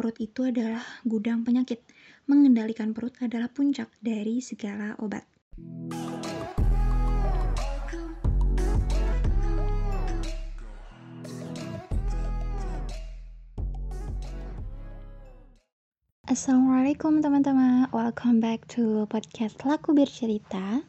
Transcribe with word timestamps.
perut 0.00 0.16
itu 0.16 0.48
adalah 0.48 0.80
gudang 1.04 1.44
penyakit. 1.44 1.84
Mengendalikan 2.24 2.96
perut 2.96 3.12
adalah 3.20 3.52
puncak 3.52 3.92
dari 4.00 4.40
segala 4.40 4.96
obat. 4.96 5.28
Assalamualaikum 16.24 17.20
teman-teman, 17.20 17.92
welcome 17.92 18.40
back 18.40 18.64
to 18.72 19.04
podcast 19.04 19.60
Laku 19.68 19.92
Bercerita. 19.92 20.80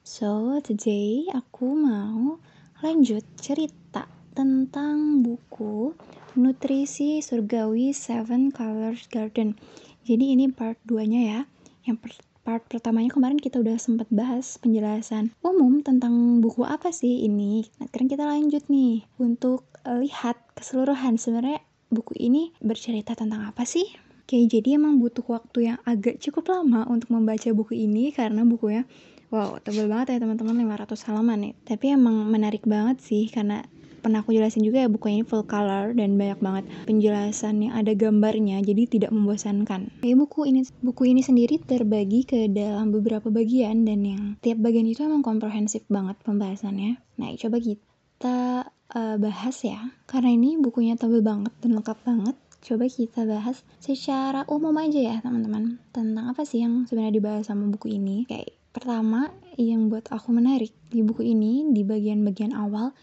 So, 0.00 0.56
today 0.64 1.28
aku 1.36 1.76
mau 1.76 2.40
lanjut 2.80 3.28
cerita 3.36 4.08
tentang 4.32 5.20
buku 5.20 5.92
Nutrisi 6.34 7.22
Surgawi 7.22 7.94
Seven 7.94 8.50
Colors 8.50 9.06
Garden. 9.06 9.54
Jadi 10.02 10.34
ini 10.34 10.50
part 10.50 10.76
2-nya 10.82 11.20
ya. 11.22 11.40
Yang 11.86 11.96
per 12.02 12.12
part 12.44 12.62
pertamanya 12.68 13.08
kemarin 13.08 13.40
kita 13.40 13.56
udah 13.62 13.80
sempat 13.80 14.04
bahas 14.12 14.60
penjelasan 14.60 15.32
umum 15.40 15.80
tentang 15.80 16.44
buku 16.44 16.66
apa 16.66 16.92
sih 16.92 17.24
ini. 17.24 17.64
Nah, 17.80 17.88
sekarang 17.88 18.10
kita 18.12 18.24
lanjut 18.28 18.68
nih 18.68 19.06
untuk 19.16 19.64
lihat 19.86 20.36
keseluruhan 20.52 21.16
sebenarnya 21.16 21.64
buku 21.88 22.12
ini 22.20 22.52
bercerita 22.60 23.16
tentang 23.16 23.48
apa 23.48 23.64
sih? 23.64 23.88
Oke, 24.24 24.40
jadi 24.44 24.76
emang 24.76 25.00
butuh 25.00 25.24
waktu 25.24 25.72
yang 25.72 25.78
agak 25.88 26.20
cukup 26.20 26.52
lama 26.52 26.84
untuk 26.90 27.12
membaca 27.12 27.48
buku 27.52 27.76
ini 27.76 28.12
karena 28.12 28.44
bukunya 28.44 28.84
wow, 29.32 29.56
tebel 29.60 29.88
banget 29.88 30.16
ya 30.16 30.18
teman-teman 30.22 30.56
500 30.64 31.06
halaman 31.08 31.38
nih. 31.48 31.54
Tapi 31.64 31.96
emang 31.96 32.28
menarik 32.28 32.64
banget 32.68 33.00
sih 33.00 33.28
karena 33.32 33.64
pernah 34.04 34.20
aku 34.20 34.36
jelasin 34.36 34.60
juga 34.60 34.84
ya 34.84 34.88
buku 34.92 35.08
ini 35.08 35.24
full 35.24 35.48
color 35.48 35.96
dan 35.96 36.20
banyak 36.20 36.36
banget 36.44 36.64
penjelasan 36.84 37.64
yang 37.64 37.72
ada 37.72 37.96
gambarnya 37.96 38.60
jadi 38.60 38.84
tidak 38.84 39.10
membosankan. 39.16 39.88
Oke, 40.04 40.12
buku 40.12 40.40
ini 40.52 40.60
buku 40.84 41.08
ini 41.08 41.24
sendiri 41.24 41.56
terbagi 41.56 42.28
ke 42.28 42.52
dalam 42.52 42.92
beberapa 42.92 43.32
bagian 43.32 43.88
dan 43.88 44.04
yang 44.04 44.22
tiap 44.44 44.60
bagian 44.60 44.84
itu 44.84 45.00
emang 45.08 45.24
komprehensif 45.24 45.88
banget 45.88 46.20
pembahasannya. 46.20 47.00
Nah, 47.16 47.32
coba 47.40 47.56
kita 47.64 48.68
uh, 48.68 49.16
bahas 49.16 49.56
ya. 49.64 49.80
Karena 50.04 50.36
ini 50.36 50.60
bukunya 50.60 51.00
tebel 51.00 51.24
banget 51.24 51.56
dan 51.64 51.80
lengkap 51.80 51.96
banget 52.04 52.36
coba 52.64 52.88
kita 52.88 53.28
bahas 53.28 53.60
secara 53.76 54.48
umum 54.48 54.72
aja 54.80 54.96
ya 54.96 55.16
teman-teman 55.20 55.76
tentang 55.92 56.32
apa 56.32 56.48
sih 56.48 56.64
yang 56.64 56.88
sebenarnya 56.88 57.20
dibahas 57.20 57.44
sama 57.44 57.68
buku 57.68 58.00
ini 58.00 58.24
kayak 58.24 58.56
pertama 58.72 59.28
yang 59.56 59.90
buat 59.90 60.10
aku 60.10 60.34
menarik 60.34 60.74
di 60.90 61.02
buku 61.02 61.34
ini 61.34 61.70
di 61.70 61.86
bagian-bagian 61.86 62.54
awal 62.54 62.94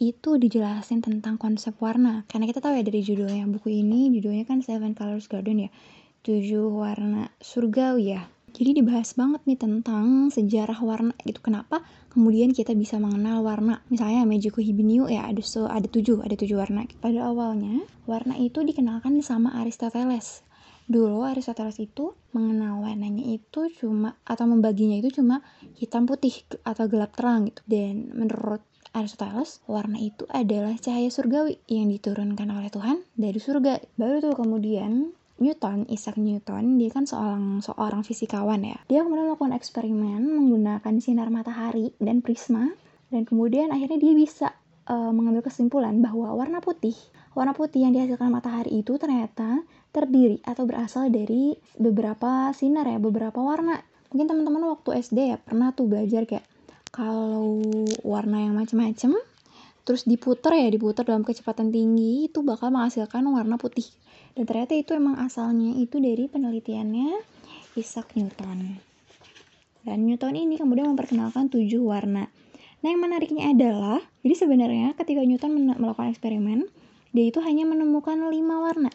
itu 0.00 0.40
dijelasin 0.40 1.04
tentang 1.04 1.36
konsep 1.36 1.76
warna 1.78 2.26
karena 2.26 2.48
kita 2.50 2.58
tahu 2.64 2.78
ya 2.78 2.84
dari 2.86 3.00
judulnya 3.04 3.46
buku 3.46 3.82
ini 3.82 4.10
judulnya 4.14 4.44
kan 4.48 4.64
Seven 4.64 4.96
Colors 4.96 5.30
Garden 5.30 5.66
ya 5.66 5.70
tujuh 6.26 6.68
warna 6.68 7.30
surgawi 7.40 8.18
ya 8.18 8.22
jadi 8.50 8.82
dibahas 8.82 9.14
banget 9.14 9.46
nih 9.46 9.58
tentang 9.58 10.28
sejarah 10.34 10.78
warna 10.82 11.14
itu 11.22 11.38
kenapa 11.38 11.86
kemudian 12.10 12.50
kita 12.50 12.74
bisa 12.74 12.98
mengenal 12.98 13.46
warna. 13.46 13.78
Misalnya 13.86 14.26
Meiji 14.26 14.50
Hibiniu 14.50 15.06
ya 15.06 15.30
ada 15.30 15.38
so, 15.40 15.70
ada 15.70 15.86
tujuh 15.86 16.26
ada 16.26 16.34
tujuh 16.34 16.58
warna. 16.58 16.82
Pada 16.98 17.30
awalnya 17.30 17.86
warna 18.10 18.34
itu 18.34 18.66
dikenalkan 18.66 19.22
sama 19.22 19.54
Aristoteles. 19.62 20.42
Dulu 20.90 21.22
Aristoteles 21.22 21.78
itu 21.78 22.18
mengenal 22.34 22.82
warnanya 22.82 23.22
itu 23.22 23.70
cuma 23.78 24.18
atau 24.26 24.50
membaginya 24.50 24.98
itu 24.98 25.22
cuma 25.22 25.38
hitam 25.78 26.02
putih 26.02 26.34
atau 26.66 26.90
gelap 26.90 27.14
terang 27.14 27.46
gitu. 27.46 27.62
Dan 27.70 28.10
menurut 28.10 28.58
Aristoteles, 28.90 29.62
warna 29.70 30.02
itu 30.02 30.26
adalah 30.26 30.74
cahaya 30.74 31.06
surgawi 31.14 31.62
yang 31.70 31.94
diturunkan 31.94 32.50
oleh 32.50 32.74
Tuhan 32.74 33.06
dari 33.14 33.38
surga. 33.38 33.78
Baru 33.94 34.18
tuh 34.18 34.34
kemudian 34.34 35.14
Newton, 35.38 35.86
Isaac 35.86 36.18
Newton, 36.18 36.76
dia 36.76 36.90
kan 36.90 37.06
seorang 37.06 37.62
seorang 37.62 38.02
fisikawan 38.02 38.60
ya. 38.66 38.82
Dia 38.90 39.06
kemudian 39.06 39.30
melakukan 39.30 39.54
eksperimen 39.54 40.26
menggunakan 40.26 40.94
sinar 40.98 41.30
matahari 41.30 41.94
dan 42.02 42.18
prisma 42.18 42.74
dan 43.14 43.22
kemudian 43.22 43.70
akhirnya 43.70 43.98
dia 44.02 44.14
bisa 44.14 44.48
uh, 44.90 45.14
mengambil 45.14 45.46
kesimpulan 45.46 46.02
bahwa 46.02 46.34
warna 46.34 46.58
putih, 46.58 46.94
warna 47.34 47.54
putih 47.54 47.86
yang 47.86 47.94
dihasilkan 47.94 48.30
matahari 48.30 48.82
itu 48.82 48.98
ternyata 48.98 49.62
terdiri 49.90 50.42
atau 50.42 50.66
berasal 50.66 51.10
dari 51.10 51.54
beberapa 51.78 52.50
sinar 52.54 52.86
ya, 52.86 52.98
beberapa 52.98 53.38
warna. 53.38 53.82
Mungkin 54.10 54.26
teman-teman 54.26 54.74
waktu 54.74 54.98
SD 54.98 55.18
ya 55.34 55.38
pernah 55.38 55.70
tuh 55.70 55.86
belajar 55.86 56.26
kayak 56.26 56.42
kalau 56.90 57.62
warna 58.02 58.42
yang 58.42 58.58
macam-macam 58.58 59.14
terus 59.86 60.06
diputer 60.06 60.54
ya 60.54 60.68
diputer 60.70 61.02
dalam 61.02 61.26
kecepatan 61.26 61.74
tinggi 61.74 62.30
itu 62.30 62.42
bakal 62.42 62.70
menghasilkan 62.74 63.26
warna 63.26 63.58
putih. 63.58 63.86
Dan 64.34 64.46
ternyata 64.46 64.78
itu 64.78 64.94
emang 64.94 65.18
asalnya 65.18 65.74
itu 65.78 65.98
dari 65.98 66.30
penelitiannya 66.30 67.18
Isaac 67.74 68.14
Newton. 68.14 68.78
Dan 69.82 69.98
Newton 70.06 70.36
ini 70.36 70.60
kemudian 70.60 70.86
memperkenalkan 70.92 71.50
tujuh 71.50 71.82
warna. 71.82 72.30
Nah 72.80 72.88
yang 72.88 73.02
menariknya 73.02 73.50
adalah 73.50 73.98
jadi 74.22 74.36
sebenarnya 74.46 74.94
ketika 74.94 75.24
Newton 75.26 75.74
melakukan 75.74 76.14
eksperimen 76.14 76.68
dia 77.10 77.26
itu 77.30 77.42
hanya 77.42 77.66
menemukan 77.66 78.18
lima 78.30 78.62
warna. 78.62 78.90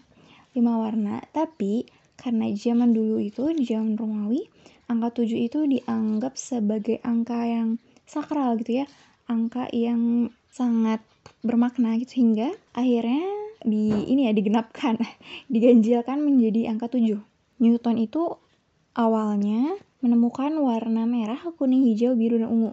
Lima 0.55 0.79
warna 0.79 1.19
tapi 1.35 1.83
karena 2.15 2.47
zaman 2.55 2.95
dulu 2.95 3.19
itu 3.19 3.51
di 3.51 3.67
zaman 3.67 3.99
Romawi 3.99 4.47
angka 4.87 5.21
tujuh 5.21 5.51
itu 5.51 5.67
dianggap 5.67 6.39
sebagai 6.39 7.03
angka 7.03 7.43
yang 7.43 7.81
sakral 8.07 8.55
gitu 8.61 8.83
ya. 8.83 8.85
Angka 9.27 9.67
yang 9.75 10.31
sangat 10.47 11.03
bermakna 11.43 11.99
gitu 11.99 12.23
hingga 12.23 12.55
akhirnya 12.71 13.25
di 13.65 14.05
ini 14.07 14.29
ya 14.29 14.33
digenapkan 14.33 14.95
diganjilkan 15.53 16.21
menjadi 16.21 16.69
angka 16.71 16.95
7 16.95 17.17
Newton 17.59 17.97
itu 17.97 18.37
awalnya 18.95 19.75
menemukan 19.99 20.53
warna 20.61 21.03
merah 21.09 21.41
kuning 21.57 21.83
hijau 21.91 22.13
biru 22.15 22.39
dan 22.39 22.47
ungu. 22.47 22.71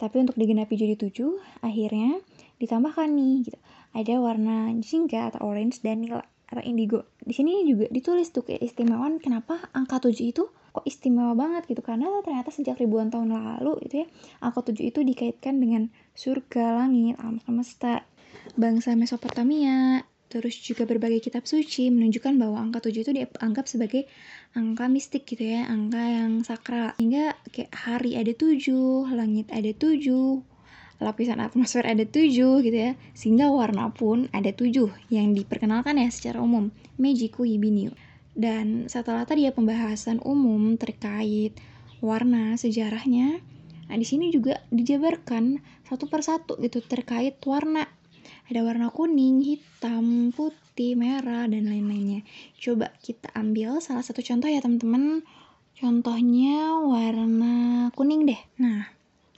Tapi 0.00 0.26
untuk 0.26 0.34
digenapi 0.34 0.74
jadi 0.74 0.98
7 0.98 1.14
akhirnya 1.62 2.18
ditambahkan 2.58 3.12
nih 3.12 3.34
gitu 3.46 3.58
ada 3.92 4.14
warna 4.18 4.72
jingga 4.80 5.32
atau 5.32 5.52
orange 5.52 5.84
dan 5.84 6.04
nila 6.04 6.24
atau 6.52 6.60
indigo. 6.64 7.08
Di 7.16 7.32
sini 7.32 7.64
juga 7.64 7.88
ditulis 7.88 8.28
tuh 8.28 8.44
keistimewaan 8.44 9.16
kenapa 9.16 9.72
angka 9.72 10.04
7 10.04 10.12
itu 10.20 10.44
kok 10.48 10.84
istimewa 10.84 11.32
banget 11.32 11.64
gitu? 11.68 11.80
Karena 11.80 12.08
ternyata 12.20 12.52
sejak 12.52 12.76
ribuan 12.76 13.08
tahun 13.08 13.32
lalu 13.32 13.80
itu 13.88 14.04
ya 14.04 14.06
angka 14.44 14.72
7 14.72 14.84
itu 14.84 15.00
dikaitkan 15.00 15.56
dengan 15.56 15.88
surga 16.12 16.84
langit 16.84 17.16
alam 17.20 17.40
semesta 17.40 18.04
bangsa 18.56 18.92
Mesopotamia. 18.92 20.04
Terus 20.32 20.56
juga 20.64 20.88
berbagai 20.88 21.20
kitab 21.28 21.44
suci 21.44 21.92
menunjukkan 21.92 22.40
bahwa 22.40 22.56
angka 22.56 22.88
7 22.88 23.04
itu 23.04 23.12
dianggap 23.12 23.68
sebagai 23.68 24.08
angka 24.56 24.88
mistik 24.88 25.28
gitu 25.28 25.44
ya, 25.44 25.68
angka 25.68 26.00
yang 26.00 26.40
sakral. 26.40 26.96
Hingga 26.96 27.36
kayak 27.52 27.68
hari 27.76 28.16
ada 28.16 28.32
7, 28.32 29.12
langit 29.12 29.52
ada 29.52 29.72
7, 29.76 30.40
lapisan 31.02 31.42
atmosfer 31.42 31.84
ada 31.84 32.06
7 32.06 32.62
gitu 32.62 32.78
ya. 32.78 32.94
Sehingga 33.12 33.50
warna 33.50 33.90
pun 33.90 34.30
ada 34.30 34.54
7 34.54 34.88
yang 35.10 35.34
diperkenalkan 35.34 35.98
ya 35.98 36.08
secara 36.08 36.38
umum, 36.38 36.70
Mejiku 36.96 37.42
Hibiniu. 37.42 37.92
Dan 38.32 38.88
setelah 38.88 39.28
tadi 39.28 39.44
ya 39.44 39.52
pembahasan 39.52 40.22
umum 40.24 40.80
terkait 40.80 41.52
warna 42.00 42.56
sejarahnya, 42.56 43.38
nah 43.86 43.96
di 44.00 44.06
sini 44.08 44.32
juga 44.32 44.58
dijabarkan 44.72 45.60
satu 45.86 46.08
persatu 46.08 46.56
gitu 46.58 46.80
terkait 46.82 47.38
warna 47.44 47.84
ada 48.50 48.60
warna 48.68 48.92
kuning, 48.92 49.40
hitam, 49.40 50.28
putih, 50.34 50.98
merah, 50.98 51.46
dan 51.48 51.72
lain-lainnya. 51.72 52.26
Coba 52.58 52.92
kita 53.00 53.30
ambil 53.32 53.80
salah 53.80 54.04
satu 54.04 54.20
contoh 54.20 54.50
ya 54.50 54.60
teman-teman. 54.60 55.24
Contohnya 55.72 56.76
warna 56.84 57.88
kuning 57.96 58.28
deh. 58.28 58.40
Nah, 58.60 58.92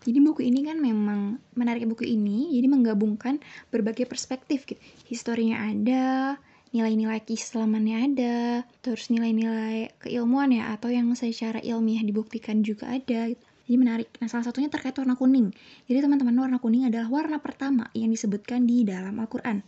jadi 0.05 0.21
buku 0.21 0.45
ini 0.45 0.61
kan 0.69 0.77
memang 0.85 1.41
menarik 1.57 1.89
buku 1.89 2.05
ini, 2.05 2.53
jadi 2.53 2.69
menggabungkan 2.69 3.41
berbagai 3.73 4.05
perspektif 4.05 4.69
gitu. 4.69 4.77
Historinya 5.09 5.65
ada, 5.65 6.37
nilai-nilai 6.77 7.25
keislamannya 7.25 7.97
ada, 8.13 8.37
terus 8.85 9.09
nilai-nilai 9.09 9.97
keilmuan 10.05 10.53
ya 10.53 10.77
atau 10.77 10.93
yang 10.93 11.09
secara 11.17 11.57
ilmiah 11.65 12.05
dibuktikan 12.05 12.61
juga 12.61 12.93
ada. 12.93 13.33
Gitu. 13.33 13.41
Jadi 13.65 13.77
menarik. 13.81 14.09
Nah, 14.21 14.29
salah 14.29 14.45
satunya 14.45 14.69
terkait 14.69 14.93
warna 15.01 15.17
kuning. 15.17 15.49
Jadi 15.89 15.99
teman-teman, 16.05 16.37
warna 16.37 16.61
kuning 16.61 16.85
adalah 16.85 17.09
warna 17.09 17.41
pertama 17.41 17.89
yang 17.97 18.13
disebutkan 18.13 18.69
di 18.69 18.85
dalam 18.85 19.17
Al-Quran. 19.17 19.65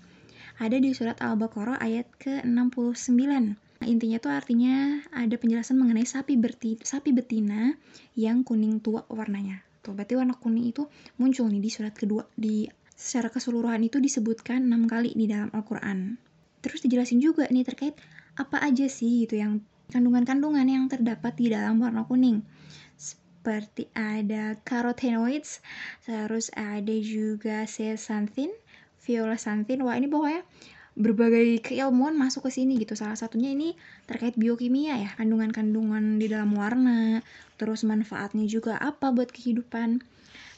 Ada 0.60 0.76
di 0.76 0.92
surat 0.92 1.16
Al-Baqarah 1.16 1.80
ayat 1.80 2.12
ke-69. 2.20 3.24
Nah, 3.76 3.86
intinya 3.88 4.20
tuh 4.20 4.32
artinya 4.32 5.00
ada 5.12 5.36
penjelasan 5.36 5.80
mengenai 5.80 6.04
sapi, 6.04 6.36
berti, 6.36 6.80
sapi 6.80 7.12
betina 7.16 7.76
yang 8.16 8.44
kuning 8.44 8.84
tua 8.84 9.04
warnanya. 9.08 9.65
Tuh, 9.86 9.94
berarti 9.94 10.18
warna 10.18 10.34
kuning 10.34 10.66
itu 10.74 10.90
muncul 11.22 11.46
nih 11.46 11.62
di 11.62 11.70
surat 11.70 11.94
kedua. 11.94 12.26
Di 12.34 12.66
secara 12.90 13.30
keseluruhan 13.30 13.86
itu 13.86 14.02
disebutkan 14.02 14.66
enam 14.66 14.90
kali 14.90 15.14
di 15.14 15.30
dalam 15.30 15.54
Al-Quran. 15.54 16.18
Terus 16.58 16.82
dijelasin 16.82 17.22
juga 17.22 17.46
nih 17.46 17.62
terkait 17.62 17.94
apa 18.34 18.58
aja 18.66 18.90
sih 18.90 19.22
gitu 19.22 19.38
yang 19.38 19.62
kandungan-kandungan 19.94 20.66
yang 20.66 20.90
terdapat 20.90 21.38
di 21.38 21.54
dalam 21.54 21.78
warna 21.78 22.02
kuning 22.02 22.42
seperti 22.98 23.86
ada 23.94 24.58
carotenoids, 24.66 25.62
terus 26.02 26.50
ada 26.58 26.90
juga 26.98 27.62
zeaxanthin, 27.62 28.50
violesantin. 29.06 29.86
Wah, 29.86 29.94
ini 29.94 30.10
pokoknya 30.10 30.42
berbagai 30.96 31.60
keilmuan 31.60 32.16
masuk 32.16 32.48
ke 32.48 32.50
sini 32.56 32.80
gitu. 32.80 32.96
Salah 32.96 33.14
satunya 33.14 33.52
ini 33.52 33.76
terkait 34.08 34.34
biokimia 34.34 34.96
ya, 34.96 35.10
kandungan-kandungan 35.20 36.16
di 36.16 36.26
dalam 36.26 36.56
warna, 36.56 37.20
terus 37.60 37.84
manfaatnya 37.84 38.48
juga 38.48 38.80
apa 38.80 39.12
buat 39.12 39.28
kehidupan 39.28 40.00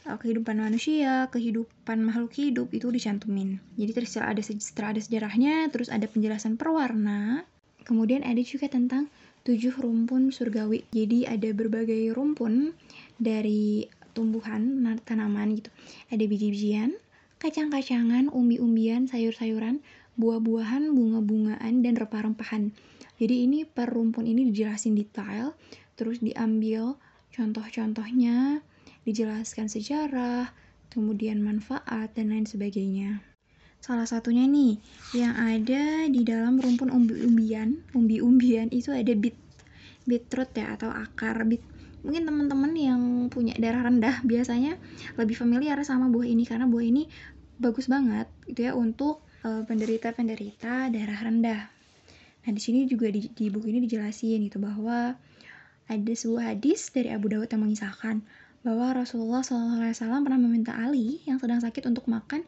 eh, 0.06 0.18
kehidupan 0.22 0.62
manusia, 0.62 1.26
kehidupan 1.34 2.06
makhluk 2.06 2.32
hidup 2.38 2.70
itu 2.70 2.88
dicantumin. 2.88 3.58
Jadi 3.74 3.90
terus 3.90 4.14
ada 4.16 4.38
sejarah 4.38 4.94
ada 4.94 5.02
sejarahnya, 5.02 5.54
terus 5.74 5.90
ada 5.90 6.06
penjelasan 6.06 6.54
perwarna. 6.54 7.42
Kemudian 7.82 8.22
ada 8.22 8.40
juga 8.40 8.70
tentang 8.70 9.10
tujuh 9.42 9.74
rumpun 9.74 10.30
surgawi. 10.30 10.86
Jadi 10.94 11.26
ada 11.26 11.50
berbagai 11.50 12.14
rumpun 12.14 12.76
dari 13.18 13.88
tumbuhan, 14.12 14.84
tanaman 15.02 15.56
gitu. 15.56 15.70
Ada 16.12 16.24
biji-bijian, 16.26 16.94
kacang-kacangan, 17.38 18.28
umbi-umbian, 18.28 19.06
sayur-sayuran, 19.06 19.80
buah-buahan, 20.18 20.90
bunga-bungaan, 20.92 21.80
dan 21.80 21.94
rempah-rempahan. 21.94 22.74
Jadi 23.18 23.34
ini 23.46 23.62
per 23.62 23.90
rumpun 23.90 24.26
ini 24.26 24.50
dijelasin 24.50 24.98
detail, 24.98 25.54
terus 25.94 26.18
diambil 26.18 26.98
contoh-contohnya, 27.30 28.66
dijelaskan 29.06 29.70
sejarah, 29.70 30.50
kemudian 30.90 31.38
manfaat, 31.38 32.12
dan 32.18 32.34
lain 32.34 32.44
sebagainya. 32.50 33.22
Salah 33.78 34.10
satunya 34.10 34.42
nih, 34.50 34.82
yang 35.14 35.38
ada 35.38 36.10
di 36.10 36.26
dalam 36.26 36.58
rumpun 36.58 36.90
umbi-umbian, 36.90 37.78
umbi-umbian 37.94 38.74
itu 38.74 38.90
ada 38.90 39.14
bit, 39.14 39.38
beetroot 40.02 40.50
ya, 40.58 40.74
atau 40.74 40.90
akar 40.90 41.46
bit. 41.46 41.62
Mungkin 42.02 42.26
teman-teman 42.26 42.72
yang 42.74 43.02
punya 43.30 43.54
darah 43.58 43.86
rendah 43.86 44.22
biasanya 44.26 44.78
lebih 45.14 45.38
familiar 45.38 45.78
sama 45.86 46.10
buah 46.10 46.26
ini, 46.26 46.42
karena 46.42 46.66
buah 46.66 46.86
ini 46.86 47.06
bagus 47.58 47.90
banget 47.90 48.30
gitu 48.46 48.70
ya 48.70 48.72
untuk 48.74 49.26
penderita-penderita 49.42 50.90
darah 50.90 51.20
rendah. 51.22 51.62
Nah, 52.48 52.52
di 52.56 52.62
sini 52.62 52.88
juga 52.88 53.12
di, 53.12 53.28
di 53.28 53.52
buku 53.52 53.68
ini 53.68 53.84
dijelasin 53.84 54.40
gitu 54.48 54.56
bahwa 54.56 55.14
ada 55.88 56.12
sebuah 56.12 56.56
hadis 56.56 56.92
dari 56.92 57.08
Abu 57.12 57.32
Dawud 57.32 57.48
yang 57.48 57.64
mengisahkan 57.64 58.20
bahwa 58.66 58.92
Rasulullah 58.92 59.40
SAW 59.40 60.24
pernah 60.24 60.40
meminta 60.40 60.76
Ali 60.76 61.22
yang 61.24 61.40
sedang 61.40 61.62
sakit 61.62 61.88
untuk 61.88 62.10
makan 62.10 62.44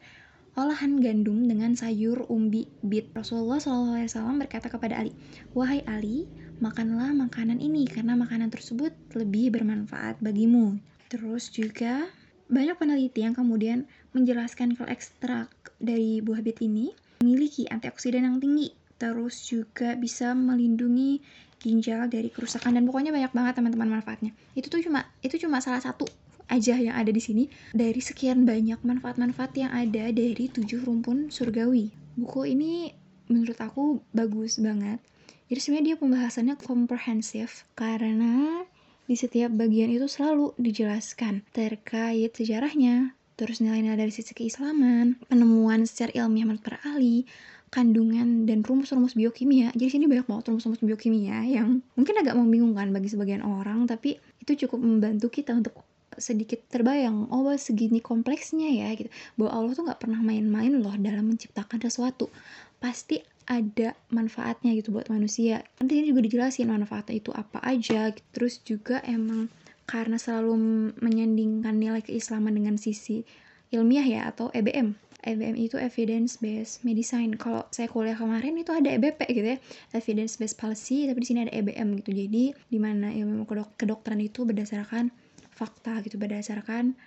olahan 0.59 0.99
gandum 0.99 1.47
dengan 1.47 1.73
sayur 1.73 2.27
umbi 2.27 2.67
bit. 2.83 3.09
Rasulullah 3.15 3.57
SAW 3.57 4.35
berkata 4.37 4.67
kepada 4.67 4.99
Ali, 4.99 5.15
Wahai 5.55 5.81
Ali, 5.87 6.27
makanlah 6.59 7.15
makanan 7.15 7.63
ini 7.63 7.87
karena 7.87 8.19
makanan 8.19 8.51
tersebut 8.51 8.91
lebih 9.15 9.55
bermanfaat 9.55 10.19
bagimu. 10.19 10.77
Terus 11.07 11.49
juga 11.49 12.05
banyak 12.51 12.75
peneliti 12.75 13.23
yang 13.23 13.31
kemudian 13.31 13.87
menjelaskan 14.11 14.75
kalau 14.75 14.91
ekstrak 14.91 15.49
dari 15.79 16.19
buah 16.19 16.43
bit 16.43 16.59
ini 16.59 16.91
memiliki 17.23 17.63
antioksidan 17.71 18.27
yang 18.27 18.37
tinggi, 18.43 18.75
terus 18.99 19.39
juga 19.47 19.95
bisa 19.95 20.35
melindungi 20.35 21.23
ginjal 21.61 22.11
dari 22.11 22.27
kerusakan 22.27 22.75
dan 22.75 22.83
pokoknya 22.89 23.15
banyak 23.15 23.31
banget 23.31 23.53
teman-teman 23.55 24.01
manfaatnya. 24.01 24.35
Itu 24.51 24.67
tuh 24.67 24.83
cuma 24.83 25.07
itu 25.23 25.39
cuma 25.39 25.63
salah 25.63 25.79
satu 25.79 26.03
aja 26.51 26.75
yang 26.75 26.99
ada 26.99 27.07
di 27.15 27.23
sini 27.23 27.47
dari 27.71 28.03
sekian 28.03 28.43
banyak 28.43 28.83
manfaat-manfaat 28.83 29.55
yang 29.55 29.71
ada 29.71 30.11
dari 30.11 30.51
tujuh 30.51 30.83
rumpun 30.83 31.31
surgawi. 31.31 31.93
Buku 32.19 32.51
ini 32.51 32.91
menurut 33.31 33.55
aku 33.63 34.03
bagus 34.11 34.59
banget. 34.59 34.99
Jadi 35.47 35.59
sebenarnya 35.63 35.87
dia 35.87 35.97
pembahasannya 35.99 36.55
komprehensif 36.59 37.63
karena 37.79 38.63
di 39.11 39.19
setiap 39.19 39.51
bagian 39.51 39.91
itu 39.91 40.07
selalu 40.07 40.55
dijelaskan 40.55 41.43
terkait 41.51 42.31
sejarahnya, 42.31 43.11
terus 43.35 43.59
nilai-nilai 43.59 43.99
dari 43.99 44.07
sisi 44.07 44.31
keislaman, 44.31 45.19
penemuan 45.27 45.83
secara 45.83 46.15
ilmiah 46.23 46.47
menurut 46.47 46.63
para 46.63 46.79
ahli, 46.87 47.27
kandungan 47.67 48.47
dan 48.47 48.63
rumus-rumus 48.63 49.19
biokimia. 49.19 49.75
Jadi 49.75 49.99
sini 49.99 50.07
banyak 50.07 50.31
banget 50.31 50.47
rumus-rumus 50.47 50.79
biokimia 50.79 51.43
yang 51.43 51.83
mungkin 51.99 52.23
agak 52.23 52.39
membingungkan 52.39 52.95
bagi 52.95 53.11
sebagian 53.11 53.43
orang, 53.43 53.83
tapi 53.83 54.15
itu 54.39 54.63
cukup 54.63 54.79
membantu 54.79 55.27
kita 55.27 55.59
untuk 55.59 55.83
sedikit 56.15 56.63
terbayang, 56.71 57.27
oh 57.35 57.43
segini 57.59 57.99
kompleksnya 57.99 58.71
ya 58.71 58.95
gitu. 58.95 59.11
Bahwa 59.35 59.59
Allah 59.59 59.71
tuh 59.75 59.91
nggak 59.91 60.07
pernah 60.07 60.23
main-main 60.23 60.71
loh 60.79 60.95
dalam 60.95 61.35
menciptakan 61.35 61.83
sesuatu. 61.83 62.31
Pasti 62.79 63.19
ada 63.47 63.97
manfaatnya 64.13 64.75
gitu 64.77 64.93
buat 64.93 65.09
manusia. 65.09 65.65
Nanti 65.81 66.01
ini 66.01 66.13
juga 66.13 66.25
dijelasin 66.25 66.69
manfaatnya 66.69 67.15
itu 67.17 67.31
apa 67.33 67.61
aja. 67.65 68.13
Terus 68.33 68.61
juga 68.61 69.01
emang 69.07 69.49
karena 69.89 70.15
selalu 70.15 70.55
menyandingkan 71.03 71.75
nilai 71.75 71.99
keislaman 72.05 72.55
dengan 72.55 72.75
sisi 72.79 73.25
ilmiah 73.73 74.05
ya 74.05 74.21
atau 74.29 74.47
EBM. 74.53 74.95
EBM 75.21 75.53
itu 75.53 75.77
evidence 75.77 76.41
based 76.41 76.81
medicine. 76.81 77.37
Kalau 77.37 77.69
saya 77.69 77.85
kuliah 77.85 78.17
kemarin 78.17 78.57
itu 78.57 78.73
ada 78.73 78.89
EBP 78.89 79.29
gitu 79.29 79.47
ya, 79.53 79.57
evidence 79.93 80.41
based 80.41 80.57
policy, 80.57 81.05
tapi 81.05 81.21
di 81.21 81.27
sini 81.29 81.39
ada 81.45 81.53
EBM 81.53 81.93
gitu. 82.01 82.09
Jadi 82.09 82.43
di 82.55 82.79
mana 82.81 83.13
ilmu 83.13 83.45
kedok 83.45 83.77
kedokteran 83.77 84.17
itu 84.17 84.49
berdasarkan 84.49 85.13
fakta 85.53 86.01
gitu, 86.01 86.17
berdasarkan 86.17 86.97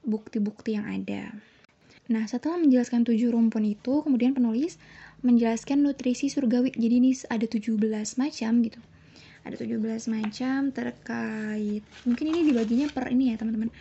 bukti-bukti 0.00 0.80
yang 0.80 0.88
ada. 0.88 1.36
Nah, 2.10 2.26
setelah 2.26 2.58
menjelaskan 2.58 3.06
tujuh 3.06 3.30
rumpun 3.30 3.62
itu, 3.62 4.02
kemudian 4.02 4.34
penulis 4.34 4.80
menjelaskan 5.20 5.84
nutrisi 5.84 6.28
surgawi. 6.32 6.72
Jadi 6.74 6.94
ini 7.00 7.10
ada 7.28 7.46
17 7.46 7.76
macam 8.20 8.52
gitu. 8.64 8.80
Ada 9.40 9.56
17 9.56 10.12
macam 10.12 10.58
terkait 10.72 11.82
mungkin 12.04 12.24
ini 12.28 12.40
dibaginya 12.44 12.86
per 12.92 13.08
ini 13.12 13.32
ya, 13.32 13.40
teman-teman. 13.40 13.72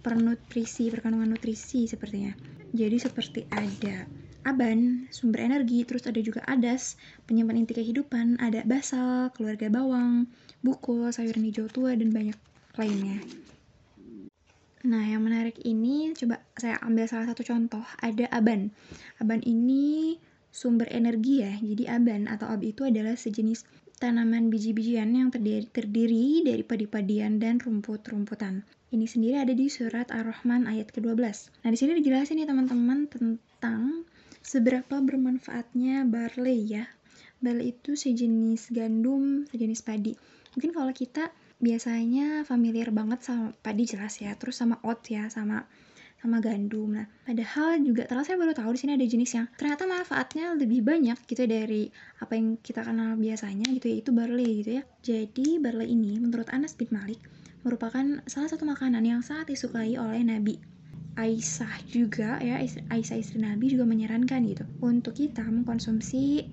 Per 0.00 0.14
nutrisi, 0.16 0.88
per 0.88 1.04
kandungan 1.04 1.28
nutrisi 1.32 1.84
sepertinya. 1.84 2.32
Jadi 2.70 2.96
seperti 2.96 3.44
ada 3.52 4.08
aban, 4.44 5.10
sumber 5.12 5.44
energi, 5.44 5.84
terus 5.84 6.08
ada 6.08 6.20
juga 6.24 6.40
adas, 6.48 6.96
penyimpan 7.28 7.60
inti 7.60 7.76
kehidupan, 7.76 8.40
ada 8.40 8.64
basal, 8.64 9.28
keluarga 9.36 9.68
bawang, 9.68 10.30
bukul, 10.64 11.12
sayuran 11.12 11.44
hijau 11.44 11.68
tua, 11.68 11.92
dan 11.92 12.08
banyak 12.08 12.38
lainnya. 12.80 13.20
Nah, 14.80 15.04
yang 15.04 15.20
menarik 15.20 15.60
ini 15.60 16.16
coba 16.16 16.40
saya 16.56 16.80
ambil 16.80 17.04
salah 17.04 17.28
satu 17.28 17.44
contoh, 17.44 17.84
ada 18.00 18.24
aban. 18.32 18.72
Aban 19.20 19.44
ini 19.44 20.16
sumber 20.50 20.90
energi 20.90 21.46
ya. 21.46 21.54
Jadi 21.56 21.86
aban 21.86 22.26
atau 22.26 22.50
ab 22.50 22.62
itu 22.62 22.86
adalah 22.86 23.14
sejenis 23.14 23.64
tanaman 24.00 24.48
biji-bijian 24.48 25.12
yang 25.12 25.28
terdiri, 25.28 25.68
terdiri 25.70 26.42
dari 26.42 26.62
padi-padian 26.64 27.38
dan 27.38 27.60
rumput-rumputan. 27.60 28.64
Ini 28.90 29.06
sendiri 29.06 29.38
ada 29.38 29.54
di 29.54 29.70
surat 29.70 30.10
Ar-Rahman 30.10 30.66
ayat 30.66 30.90
ke-12. 30.90 31.20
Nah, 31.62 31.70
di 31.70 31.78
sini 31.78 31.94
dijelasin 32.00 32.42
nih 32.42 32.48
teman-teman 32.48 33.06
tentang 33.06 34.02
seberapa 34.40 34.98
bermanfaatnya 34.98 36.08
barley 36.08 36.66
ya. 36.66 36.90
Barley 37.38 37.76
itu 37.76 37.94
sejenis 37.94 38.72
gandum, 38.74 39.46
sejenis 39.52 39.84
padi. 39.86 40.16
Mungkin 40.56 40.74
kalau 40.74 40.90
kita 40.90 41.30
biasanya 41.60 42.42
familiar 42.48 42.88
banget 42.90 43.20
sama 43.20 43.52
padi 43.60 43.84
jelas 43.84 44.16
ya, 44.18 44.32
terus 44.34 44.58
sama 44.58 44.80
oat 44.82 45.04
ya, 45.06 45.28
sama 45.28 45.68
sama 46.20 46.38
gandum. 46.44 46.92
Nah, 46.92 47.08
padahal 47.24 47.80
juga 47.80 48.04
ternyata 48.04 48.28
saya 48.28 48.38
baru 48.38 48.52
tahu 48.52 48.76
di 48.76 48.80
sini 48.84 48.92
ada 48.94 49.06
jenis 49.08 49.30
yang 49.32 49.46
ternyata 49.56 49.88
manfaatnya 49.88 50.52
lebih 50.52 50.84
banyak 50.84 51.16
gitu 51.24 51.48
dari 51.48 51.88
apa 52.20 52.36
yang 52.36 52.60
kita 52.60 52.84
kenal 52.84 53.16
biasanya 53.16 53.66
gitu 53.72 53.88
ya, 53.88 53.96
itu 54.04 54.10
barley 54.12 54.50
gitu 54.60 54.70
ya. 54.78 54.82
Jadi 55.00 55.56
barley 55.56 55.88
ini 55.88 56.20
menurut 56.20 56.52
Anas 56.52 56.76
bin 56.76 56.92
Malik 56.92 57.18
merupakan 57.64 58.20
salah 58.28 58.48
satu 58.52 58.68
makanan 58.68 59.04
yang 59.04 59.24
sangat 59.24 59.56
disukai 59.56 59.96
oleh 59.96 60.20
Nabi. 60.20 60.60
Aisyah 61.16 61.90
juga 61.90 62.38
ya, 62.38 62.60
Aisyah 62.62 63.16
istri 63.18 63.40
Nabi 63.42 63.72
juga 63.72 63.84
menyarankan 63.88 64.40
gitu 64.46 64.64
untuk 64.80 65.16
kita 65.16 65.42
mengkonsumsi 65.42 66.44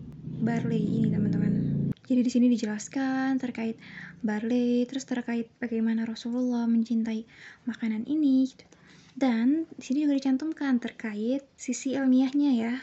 barley 0.43 0.81
ini 0.81 1.11
teman-teman. 1.13 1.53
Jadi 2.07 2.23
di 2.23 2.31
sini 2.31 2.47
dijelaskan 2.47 3.35
terkait 3.35 3.75
barley, 4.23 4.87
terus 4.87 5.03
terkait 5.03 5.51
bagaimana 5.59 6.07
Rasulullah 6.07 6.63
mencintai 6.63 7.27
makanan 7.67 8.07
ini 8.07 8.47
gitu. 8.47 8.63
Dan 9.17 9.65
di 9.73 9.81
sini 9.81 10.05
juga 10.05 10.13
dicantumkan 10.13 10.77
terkait 10.77 11.41
sisi 11.57 11.97
ilmiahnya 11.97 12.51
ya. 12.53 12.73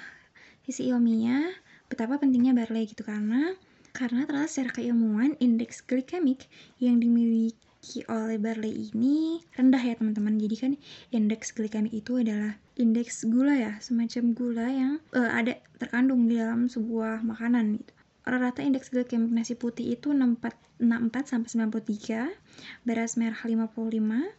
Sisi 0.66 0.90
ilmiah 0.90 1.46
betapa 1.86 2.18
pentingnya 2.18 2.50
barley 2.50 2.90
gitu 2.90 3.06
karena 3.06 3.54
karena 3.94 4.26
ternyata 4.26 4.50
secara 4.50 4.82
keilmuan 4.82 5.38
indeks 5.38 5.86
glikemik 5.86 6.50
yang 6.82 6.98
dimiliki 6.98 8.02
oleh 8.10 8.34
barley 8.42 8.90
ini 8.90 9.46
rendah 9.54 9.78
ya 9.78 9.94
teman-teman. 9.94 10.34
Jadi 10.42 10.56
kan 10.58 10.72
indeks 11.14 11.54
glikemik 11.54 11.94
itu 11.94 12.18
adalah 12.18 12.58
indeks 12.74 13.22
gula 13.30 13.54
ya, 13.54 13.72
semacam 13.78 14.34
gula 14.34 14.66
yang 14.66 14.92
uh, 15.14 15.30
ada 15.30 15.62
terkandung 15.78 16.26
di 16.26 16.42
dalam 16.42 16.66
sebuah 16.66 17.22
makanan 17.22 17.78
gitu 17.78 17.94
rata 18.24 18.64
indeks 18.64 18.88
glikemik 18.88 19.28
nasi 19.36 19.52
putih 19.52 19.92
itu 19.92 20.16
64, 20.16 20.80
64 20.80 21.28
sampai 21.28 21.48
93, 21.84 22.88
beras 22.88 23.20
merah 23.20 23.36
55, 23.36 23.68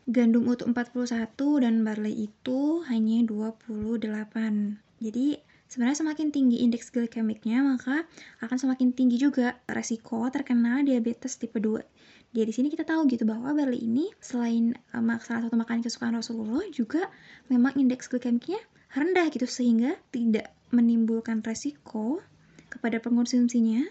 gandum 0.10 0.44
utuh 0.50 0.66
41 0.66 1.62
dan 1.62 1.86
barley 1.86 2.26
itu 2.26 2.82
hanya 2.90 3.22
28. 3.30 4.82
Jadi 5.06 5.38
sebenarnya 5.70 5.98
semakin 6.02 6.28
tinggi 6.34 6.66
indeks 6.66 6.90
glikemiknya 6.90 7.62
maka 7.62 8.10
akan 8.42 8.58
semakin 8.58 8.90
tinggi 8.98 9.22
juga 9.22 9.62
resiko 9.70 10.26
terkena 10.34 10.82
diabetes 10.82 11.38
tipe 11.38 11.62
2. 11.62 11.78
Jadi 12.36 12.48
di 12.52 12.54
sini 12.54 12.68
kita 12.74 12.84
tahu 12.84 13.06
gitu 13.08 13.24
bahwa 13.24 13.54
barley 13.54 13.86
ini 13.86 14.10
selain 14.18 14.74
um, 14.98 15.14
salah 15.22 15.46
satu 15.46 15.56
makanan 15.56 15.86
kesukaan 15.86 16.18
Rasulullah 16.18 16.66
juga 16.74 17.08
memang 17.54 17.78
indeks 17.78 18.10
glikemiknya 18.10 18.60
rendah 18.98 19.30
gitu 19.30 19.46
sehingga 19.46 19.94
tidak 20.10 20.52
menimbulkan 20.74 21.46
resiko 21.46 22.20
kepada 22.76 23.00
pengonsumsinya, 23.00 23.88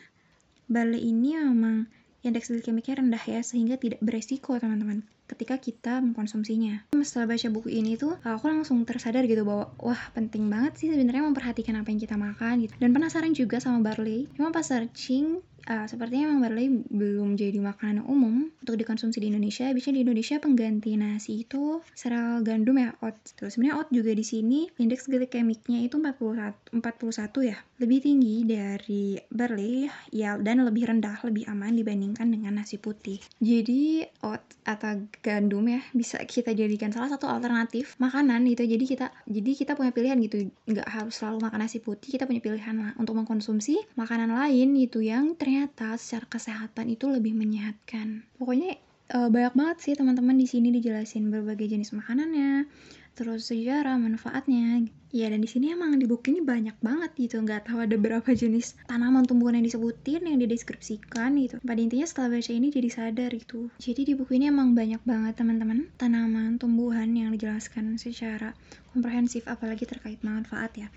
barley 0.69 1.01
ini 1.01 1.41
memang 1.41 1.89
indeks 2.25 2.49
glikemiknya 2.49 3.05
rendah 3.05 3.25
ya 3.25 3.41
sehingga 3.45 3.77
tidak 3.77 4.01
beresiko 4.01 4.57
teman-teman 4.57 5.05
ketika 5.25 5.57
kita 5.57 6.05
mengkonsumsinya. 6.05 6.85
Setelah 7.01 7.37
baca 7.37 7.49
buku 7.49 7.69
ini 7.73 7.97
tuh 7.97 8.17
aku 8.21 8.45
langsung 8.49 8.85
tersadar 8.85 9.25
gitu 9.25 9.45
bahwa 9.45 9.73
wah 9.81 10.03
penting 10.13 10.53
banget 10.53 10.77
sih 10.77 10.89
sebenarnya 10.93 11.25
memperhatikan 11.25 11.81
apa 11.81 11.89
yang 11.89 12.01
kita 12.01 12.17
makan 12.17 12.65
gitu. 12.65 12.73
Dan 12.77 12.93
penasaran 12.93 13.33
juga 13.33 13.57
sama 13.61 13.81
barley. 13.81 14.29
Cuma 14.37 14.53
pas 14.53 14.65
searching 14.65 15.41
uh, 15.69 15.87
sepertinya 15.89 16.31
memang 16.31 16.41
barley 16.45 16.69
belum 16.93 17.37
jadi 17.37 17.59
makanan 17.61 18.05
umum 18.05 18.53
untuk 18.61 18.77
dikonsumsi 18.77 19.21
di 19.21 19.33
Indonesia. 19.33 19.69
Biasanya 19.73 19.97
di 20.01 20.05
Indonesia 20.05 20.37
pengganti 20.41 20.93
nasi 21.01 21.45
itu 21.45 21.81
seral 21.97 22.45
gandum 22.45 22.77
ya, 22.77 22.93
oats. 23.01 23.37
Terus 23.37 23.57
sebenarnya 23.57 23.81
oat 23.81 23.89
juga 23.91 24.13
di 24.13 24.25
sini 24.25 24.69
indeks 24.81 25.09
glikemiknya 25.09 25.85
itu 25.85 25.97
41 25.97 26.81
41 26.81 27.51
ya. 27.51 27.57
Lebih 27.81 27.99
tinggi 28.05 28.37
dari 28.47 29.19
barley 29.33 29.89
ya 30.13 30.37
dan 30.41 30.65
lebih 30.65 30.89
rendah, 30.89 31.21
lebih 31.25 31.49
aman 31.49 31.75
dibandingkan 31.75 32.29
dengan 32.29 32.61
nasi 32.61 32.77
putih. 32.77 33.21
Jadi 33.41 34.05
oat 34.25 34.45
atau 34.65 35.05
gandum 35.21 35.65
ya 35.69 35.81
bisa 35.93 36.21
kita 36.25 36.57
jadikan 36.57 36.89
salah 36.93 37.13
satu 37.13 37.29
alternatif 37.29 37.97
makanan 38.01 38.45
gitu. 38.53 38.65
Jadi 38.69 38.85
kita 38.85 39.07
jadi 39.29 39.51
kita 39.57 39.73
punya 39.77 39.91
pilihan 39.93 40.17
gitu. 40.21 40.49
Nggak 40.69 40.89
harus 40.89 41.15
selalu 41.17 41.49
makan 41.49 41.61
nasi 41.65 41.81
putih, 41.81 42.17
kita 42.17 42.29
punya 42.29 42.41
pilihan 42.41 42.75
lah 42.77 42.93
untuk 42.97 43.17
mengkonsumsi 43.17 43.97
makanan 43.97 44.33
lain 44.33 44.77
gitu 44.81 45.05
yang 45.05 45.37
ternyata 45.37 45.54
ternyata 45.55 45.95
secara 45.95 46.27
kesehatan 46.27 46.91
itu 46.91 47.07
lebih 47.07 47.31
menyehatkan. 47.31 48.27
Pokoknya 48.43 48.75
uh, 49.15 49.31
banyak 49.31 49.55
banget 49.55 49.77
sih 49.87 49.95
teman-teman 49.95 50.35
di 50.35 50.51
sini 50.51 50.75
dijelasin 50.75 51.31
berbagai 51.31 51.71
jenis 51.71 51.95
makanannya, 51.95 52.67
terus 53.15 53.55
sejarah 53.55 53.95
manfaatnya. 53.95 54.83
Ya 55.15 55.31
dan 55.31 55.39
di 55.39 55.47
sini 55.47 55.71
emang 55.71 55.95
di 55.95 56.11
buku 56.11 56.35
ini 56.35 56.43
banyak 56.43 56.75
banget 56.83 57.15
gitu, 57.15 57.39
nggak 57.39 57.71
tahu 57.71 57.87
ada 57.87 57.95
berapa 57.95 58.27
jenis 58.27 58.75
tanaman 58.91 59.23
tumbuhan 59.31 59.55
yang 59.55 59.63
disebutin, 59.63 60.27
yang 60.27 60.43
dideskripsikan 60.43 61.39
gitu. 61.39 61.63
Pada 61.63 61.79
intinya 61.79 62.03
setelah 62.03 62.35
baca 62.35 62.51
ini 62.51 62.67
jadi 62.75 62.91
sadar 62.91 63.31
itu. 63.31 63.71
Jadi 63.79 64.11
di 64.11 64.13
buku 64.19 64.35
ini 64.35 64.51
emang 64.51 64.75
banyak 64.75 65.07
banget 65.07 65.39
teman-teman 65.39 65.87
tanaman 65.95 66.59
tumbuhan 66.59 67.15
yang 67.15 67.31
dijelaskan 67.31 67.95
secara 67.95 68.59
komprehensif, 68.91 69.47
apalagi 69.47 69.87
terkait 69.87 70.19
manfaat 70.27 70.75
ya. 70.75 70.91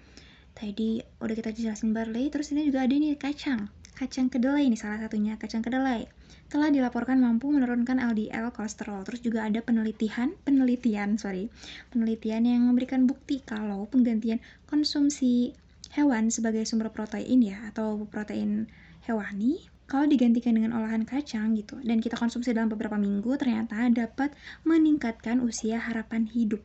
Tadi 0.58 0.98
udah 1.22 1.36
kita 1.38 1.54
jelasin 1.54 1.94
barley, 1.94 2.34
terus 2.34 2.50
ini 2.50 2.66
juga 2.66 2.90
ada 2.90 2.98
nih 2.98 3.14
kacang. 3.22 3.70
Kacang 3.98 4.30
kedelai 4.30 4.70
ini 4.70 4.77
salah 4.77 5.01
satunya, 5.01 5.42
kacang 5.42 5.66
kedelai. 5.66 6.06
Telah 6.54 6.70
dilaporkan 6.70 7.18
mampu 7.18 7.50
menurunkan 7.50 7.98
LDL 7.98 8.54
kolesterol. 8.54 9.01
Terus 9.01 9.25
juga 9.25 9.42
ada 9.42 9.58
penelitian, 9.66 10.38
penelitian, 10.46 11.18
sorry, 11.18 11.50
penelitian 11.89 12.46
yang 12.46 12.70
memberikan 12.70 13.10
bukti 13.10 13.42
kalau 13.42 13.89
penggantian 13.89 14.38
konsumsi 14.70 15.58
hewan 15.98 16.30
sebagai 16.30 16.62
sumber 16.70 16.94
protein 16.94 17.42
ya 17.42 17.58
atau 17.74 18.06
protein 18.06 18.70
hewani 19.10 19.66
kalau 19.89 20.06
digantikan 20.06 20.54
dengan 20.54 20.77
olahan 20.77 21.01
kacang 21.01 21.58
gitu. 21.58 21.82
Dan 21.82 21.98
kita 21.98 22.22
konsumsi 22.22 22.54
dalam 22.54 22.70
beberapa 22.70 23.01
minggu 23.01 23.34
ternyata 23.42 23.82
dapat 23.89 24.30
meningkatkan 24.62 25.42
usia 25.42 25.82
harapan 25.82 26.30
hidup 26.30 26.62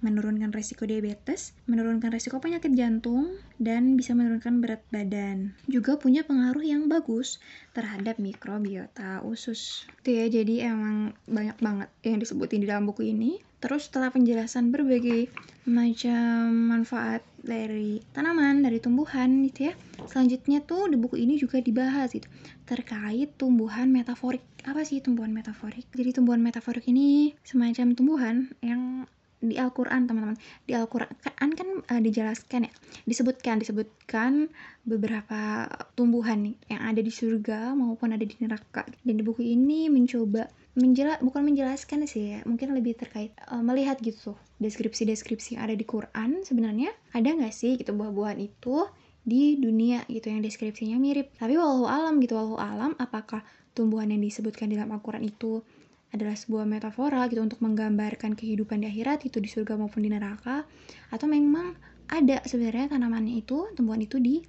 menurunkan 0.00 0.52
resiko 0.52 0.88
diabetes, 0.88 1.52
menurunkan 1.68 2.12
resiko 2.12 2.40
penyakit 2.40 2.72
jantung, 2.72 3.36
dan 3.60 3.96
bisa 3.96 4.16
menurunkan 4.16 4.64
berat 4.64 4.82
badan. 4.88 5.52
Juga 5.68 6.00
punya 6.00 6.24
pengaruh 6.24 6.64
yang 6.64 6.88
bagus 6.88 7.38
terhadap 7.76 8.16
mikrobiota 8.16 9.20
usus. 9.24 9.84
Itu 10.00 10.16
ya, 10.16 10.26
jadi 10.28 10.72
emang 10.72 11.16
banyak 11.28 11.56
banget 11.60 11.88
yang 12.04 12.18
disebutin 12.18 12.64
di 12.64 12.68
dalam 12.68 12.88
buku 12.88 13.12
ini. 13.12 13.40
Terus 13.60 13.92
setelah 13.92 14.08
penjelasan 14.08 14.72
berbagai 14.72 15.28
macam 15.68 16.48
manfaat 16.72 17.20
dari 17.44 18.00
tanaman, 18.16 18.64
dari 18.64 18.80
tumbuhan 18.80 19.44
gitu 19.44 19.68
ya. 19.68 19.74
Selanjutnya 20.08 20.64
tuh 20.64 20.88
di 20.88 20.96
buku 20.96 21.20
ini 21.20 21.36
juga 21.36 21.60
dibahas 21.60 22.16
gitu 22.16 22.24
terkait 22.64 23.34
tumbuhan 23.34 23.90
metaforik. 23.90 24.40
Apa 24.62 24.86
sih 24.86 25.02
tumbuhan 25.04 25.34
metaforik? 25.34 25.84
Jadi 25.90 26.14
tumbuhan 26.14 26.38
metaforik 26.38 26.86
ini 26.86 27.34
semacam 27.42 27.98
tumbuhan 27.98 28.36
yang 28.62 29.10
di 29.40 29.56
Al-Quran 29.56 30.04
teman-teman. 30.04 30.36
Di 30.68 30.76
Al-Quran 30.76 31.50
kan 31.56 31.68
uh, 31.88 32.00
dijelaskan 32.00 32.68
ya. 32.68 32.72
Disebutkan 33.08 33.58
disebutkan 33.58 34.52
beberapa 34.84 35.66
tumbuhan 35.96 36.44
nih 36.44 36.56
yang 36.68 36.82
ada 36.84 37.00
di 37.00 37.08
surga 37.08 37.72
maupun 37.72 38.12
ada 38.12 38.22
di 38.22 38.36
neraka. 38.38 38.84
Dan 39.02 39.18
di 39.18 39.24
buku 39.24 39.40
ini 39.42 39.88
mencoba 39.88 40.46
menjelas 40.78 41.18
bukan 41.18 41.42
menjelaskan 41.42 42.06
sih 42.06 42.38
ya 42.38 42.38
mungkin 42.46 42.70
lebih 42.70 42.94
terkait 42.94 43.34
uh, 43.50 43.58
melihat 43.58 43.98
gitu 43.98 44.38
deskripsi-deskripsi 44.62 45.58
yang 45.58 45.66
ada 45.66 45.74
di 45.74 45.88
Quran 45.88 46.44
sebenarnya. 46.44 46.92
Ada 47.16 47.34
nggak 47.34 47.54
sih 47.56 47.80
gitu 47.80 47.96
buah-buahan 47.96 48.38
itu 48.38 48.86
di 49.20 49.56
dunia 49.60 50.04
gitu 50.06 50.28
yang 50.28 50.44
deskripsinya 50.44 51.00
mirip? 51.00 51.32
Tapi 51.40 51.56
walau 51.56 51.88
alam 51.88 52.20
gitu 52.20 52.36
walau 52.36 52.60
alam 52.60 52.92
apakah 53.00 53.40
tumbuhan 53.72 54.10
yang 54.12 54.20
disebutkan 54.20 54.68
di 54.68 54.76
dalam 54.76 54.92
Al-Quran 54.92 55.24
itu 55.24 55.64
adalah 56.10 56.34
sebuah 56.34 56.66
metafora 56.66 57.26
gitu 57.30 57.42
untuk 57.42 57.62
menggambarkan 57.62 58.34
kehidupan 58.34 58.82
di 58.82 58.86
akhirat 58.90 59.26
itu 59.26 59.38
di 59.38 59.46
surga 59.46 59.78
maupun 59.78 60.02
di 60.02 60.10
neraka. 60.10 60.66
Atau 61.14 61.30
memang 61.30 61.74
ada 62.10 62.42
sebenarnya 62.42 62.90
tanamannya 62.94 63.38
itu 63.38 63.70
tumbuhan 63.78 64.02
itu 64.02 64.18
di 64.18 64.42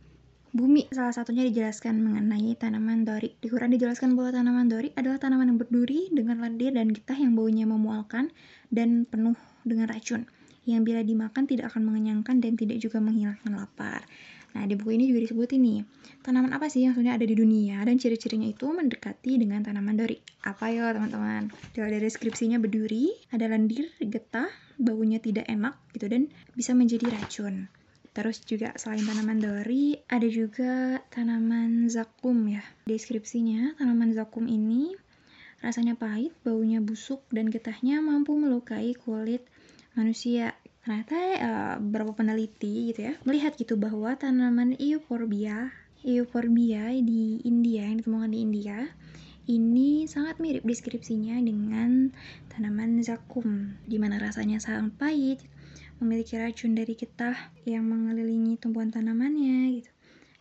bumi. 0.52 0.90
Salah 0.90 1.14
satunya 1.14 1.46
dijelaskan 1.46 2.02
mengenai 2.02 2.58
tanaman 2.58 3.06
dori. 3.06 3.38
Di 3.38 3.48
Quran 3.48 3.72
dijelaskan 3.72 4.18
bahwa 4.18 4.34
tanaman 4.34 4.68
dori 4.68 4.90
adalah 4.98 5.22
tanaman 5.22 5.54
yang 5.54 5.60
berduri 5.62 6.10
dengan 6.10 6.42
lendir 6.42 6.74
dan 6.74 6.90
getah 6.90 7.16
yang 7.16 7.38
baunya 7.38 7.70
memualkan 7.70 8.34
dan 8.74 9.06
penuh 9.06 9.38
dengan 9.62 9.88
racun 9.88 10.26
yang 10.70 10.86
bila 10.86 11.02
dimakan 11.02 11.50
tidak 11.50 11.74
akan 11.74 11.90
mengenyangkan 11.90 12.38
dan 12.38 12.54
tidak 12.54 12.78
juga 12.78 13.02
menghilangkan 13.02 13.52
lapar 13.58 14.06
Nah, 14.52 14.68
di 14.68 14.76
buku 14.76 15.00
ini 15.00 15.08
juga 15.08 15.24
disebut 15.24 15.50
ini, 15.56 15.80
tanaman 16.22 16.52
apa 16.52 16.68
sih 16.68 16.84
yang 16.84 16.92
sebenarnya 16.92 17.24
ada 17.24 17.28
di 17.28 17.36
dunia 17.40 17.78
dan 17.88 17.96
ciri-cirinya 17.96 18.52
itu 18.52 18.68
mendekati 18.68 19.40
dengan 19.40 19.64
tanaman 19.64 19.96
dori. 19.96 20.20
Apa 20.44 20.68
ya, 20.72 20.92
teman-teman? 20.92 21.52
Kalau 21.72 21.88
dari 21.88 22.04
deskripsinya 22.04 22.60
berduri, 22.60 23.16
ada 23.32 23.48
lendir, 23.48 23.88
getah, 24.04 24.52
baunya 24.76 25.24
tidak 25.24 25.48
enak 25.48 25.80
gitu 25.96 26.12
dan 26.12 26.28
bisa 26.52 26.76
menjadi 26.76 27.16
racun. 27.16 27.72
Terus 28.12 28.44
juga 28.44 28.76
selain 28.76 29.08
tanaman 29.08 29.40
dori, 29.40 29.96
ada 30.12 30.28
juga 30.28 31.00
tanaman 31.16 31.88
zakum 31.88 32.44
ya. 32.52 32.60
Deskripsinya, 32.84 33.80
tanaman 33.80 34.12
zakum 34.12 34.52
ini 34.52 34.92
rasanya 35.64 35.96
pahit, 35.96 36.36
baunya 36.44 36.84
busuk, 36.84 37.24
dan 37.32 37.48
getahnya 37.48 38.04
mampu 38.04 38.36
melukai 38.36 38.98
kulit 38.98 39.46
manusia 39.96 40.56
ternyata 40.82 41.18
uh, 41.38 41.76
beberapa 41.78 42.18
peneliti 42.18 42.90
gitu 42.94 43.12
ya 43.12 43.14
melihat 43.22 43.54
gitu 43.54 43.78
bahwa 43.78 44.18
tanaman 44.18 44.74
euphorbia 44.82 45.70
euphorbia 46.02 46.90
di 46.98 47.38
India 47.46 47.86
yang 47.86 48.02
ditemukan 48.02 48.34
di 48.34 48.40
India 48.42 48.78
ini 49.46 50.10
sangat 50.10 50.42
mirip 50.42 50.66
deskripsinya 50.66 51.38
dengan 51.42 52.10
tanaman 52.50 53.02
zakum 53.06 53.78
di 53.86 54.02
mana 54.02 54.18
rasanya 54.18 54.58
sangat 54.58 54.90
pahit 54.98 55.40
memiliki 56.02 56.42
racun 56.42 56.74
dari 56.74 56.98
getah 56.98 57.38
yang 57.70 57.86
mengelilingi 57.86 58.58
tumbuhan 58.58 58.90
tanamannya 58.90 59.82
gitu 59.82 59.92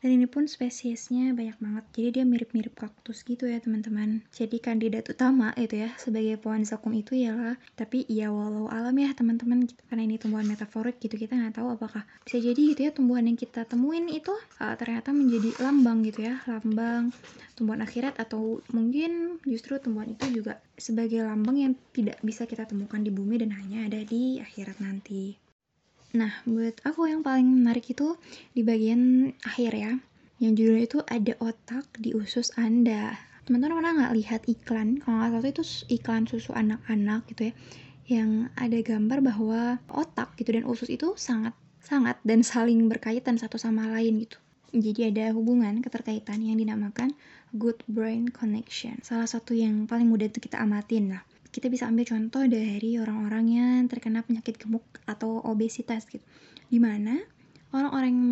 dan 0.00 0.16
ini 0.16 0.26
pun 0.26 0.49
spesiesnya 0.49 1.37
banyak 1.37 1.57
banget. 1.61 1.85
Jadi 1.92 2.09
dia 2.21 2.25
mirip-mirip 2.25 2.73
kaktus 2.73 3.21
gitu 3.23 3.45
ya 3.45 3.61
teman-teman. 3.61 4.25
Jadi 4.33 4.57
kandidat 4.59 5.12
utama 5.12 5.52
itu 5.61 5.85
ya 5.85 5.92
sebagai 6.00 6.40
pohon 6.40 6.64
zakum 6.64 6.97
itu 6.97 7.12
ialah 7.12 7.61
tapi 7.76 8.09
ya 8.09 8.33
walau 8.33 8.66
alam 8.73 8.97
ya 8.97 9.12
teman-teman. 9.12 9.69
Gitu. 9.69 9.83
karena 9.90 10.07
ini 10.07 10.16
tumbuhan 10.16 10.47
metaforik 10.47 10.97
gitu 11.02 11.19
kita 11.19 11.37
nggak 11.37 11.61
tahu 11.61 11.75
apakah 11.75 12.07
bisa 12.25 12.38
jadi 12.40 12.61
gitu 12.73 12.80
ya 12.87 12.90
tumbuhan 12.95 13.26
yang 13.26 13.37
kita 13.37 13.66
temuin 13.66 14.07
itu 14.09 14.33
uh, 14.62 14.75
ternyata 14.78 15.11
menjadi 15.12 15.50
lambang 15.61 16.07
gitu 16.07 16.25
ya 16.30 16.40
lambang 16.47 17.12
tumbuhan 17.59 17.83
akhirat 17.85 18.16
atau 18.16 18.62
mungkin 18.73 19.42
justru 19.45 19.76
tumbuhan 19.83 20.14
itu 20.14 20.40
juga 20.40 20.62
sebagai 20.80 21.26
lambang 21.26 21.57
yang 21.61 21.73
tidak 21.92 22.16
bisa 22.25 22.49
kita 22.49 22.64
temukan 22.64 23.02
di 23.04 23.12
bumi 23.12 23.37
dan 23.37 23.52
hanya 23.52 23.85
ada 23.85 24.00
di 24.00 24.40
akhirat 24.40 24.80
nanti 24.80 25.50
Nah, 26.11 26.43
buat 26.43 26.83
aku 26.83 27.07
yang 27.07 27.23
paling 27.23 27.47
menarik 27.47 27.87
itu 27.87 28.19
di 28.50 28.67
bagian 28.67 29.31
akhir 29.47 29.73
ya. 29.79 29.93
Yang 30.43 30.52
judulnya 30.59 30.85
itu 30.90 30.99
ada 31.07 31.33
otak 31.38 31.87
di 32.02 32.11
usus 32.17 32.50
Anda. 32.59 33.14
Teman-teman 33.47 33.79
pernah 33.79 33.93
nggak 33.95 34.14
lihat 34.19 34.40
iklan? 34.50 34.99
Kalau 34.99 35.23
nggak 35.23 35.31
salah 35.38 35.52
itu 35.55 35.64
iklan 35.95 36.26
susu 36.26 36.50
anak-anak 36.50 37.31
gitu 37.31 37.52
ya. 37.52 37.55
Yang 38.11 38.31
ada 38.59 38.79
gambar 38.83 39.19
bahwa 39.23 39.61
otak 39.87 40.35
gitu 40.35 40.50
dan 40.50 40.67
usus 40.67 40.90
itu 40.90 41.14
sangat 41.14 41.55
sangat 41.79 42.19
dan 42.26 42.43
saling 42.43 42.90
berkaitan 42.90 43.38
satu 43.38 43.55
sama 43.55 43.87
lain 43.95 44.26
gitu. 44.26 44.38
Jadi 44.75 45.14
ada 45.14 45.31
hubungan 45.35 45.79
keterkaitan 45.79 46.43
yang 46.43 46.59
dinamakan 46.59 47.14
good 47.55 47.79
brain 47.87 48.31
connection. 48.31 48.99
Salah 49.07 49.31
satu 49.31 49.55
yang 49.55 49.87
paling 49.87 50.11
mudah 50.11 50.26
itu 50.26 50.43
kita 50.43 50.59
amatin 50.59 51.14
lah 51.14 51.23
kita 51.50 51.66
bisa 51.66 51.90
ambil 51.90 52.07
contoh 52.07 52.47
dari 52.47 52.99
orang-orang 52.99 53.45
yang 53.50 53.80
terkena 53.90 54.23
penyakit 54.23 54.59
gemuk 54.59 54.87
atau 55.07 55.42
obesitas 55.42 56.07
gitu. 56.07 56.23
Di 56.71 56.78
mana 56.78 57.19
orang-orang 57.75 58.11
yang 58.11 58.25